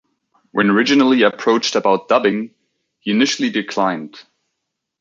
[0.51, 2.55] When originally approached about dubbing,
[3.01, 4.17] he initially declined.